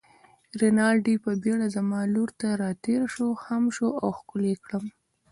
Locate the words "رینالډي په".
0.61-1.31